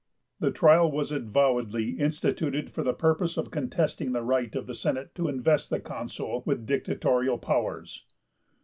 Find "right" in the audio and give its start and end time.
4.23-4.55